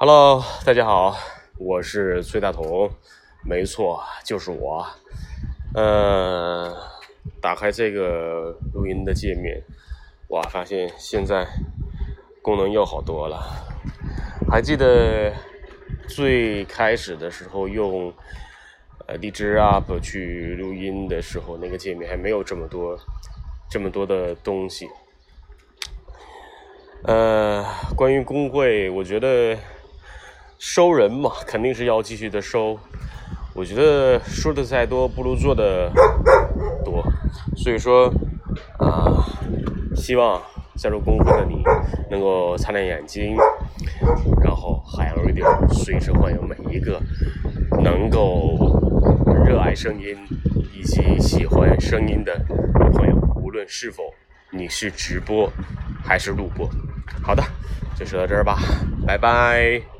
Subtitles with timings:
[0.00, 1.16] Hello，大家好，
[1.58, 2.88] 我是崔大同，
[3.42, 4.86] 没错，就是我。
[5.74, 6.72] 呃，
[7.40, 9.60] 打开这个录音的界面，
[10.28, 11.44] 哇，发现现在
[12.40, 13.42] 功能又好多了。
[14.48, 15.34] 还记得
[16.06, 18.14] 最开始的时候用
[19.08, 22.96] 呃荔枝 UP 去录音的时候，那个界面还没有这么多
[23.68, 24.88] 这么多的东西。
[27.02, 29.58] 呃，关于工会，我觉得。
[30.58, 32.78] 收人嘛， 肯定是要继续的收。
[33.54, 35.90] 我觉得说的再多，不如做的
[36.84, 37.02] 多。
[37.56, 38.12] 所以说，
[38.78, 39.24] 啊，
[39.96, 40.40] 希望
[40.76, 41.62] 加入公会的你
[42.10, 43.36] 能够擦亮眼睛，
[44.42, 47.00] 然后海洋乐队随时欢迎每一个
[47.82, 48.56] 能够
[49.44, 50.16] 热爱声音
[50.72, 52.36] 以及喜欢声音的
[52.92, 54.04] 朋友，无论是否
[54.52, 55.50] 你是直播
[56.04, 56.68] 还是录播。
[57.22, 57.42] 好的，
[57.96, 58.56] 就说到这儿吧，
[59.04, 59.97] 拜拜。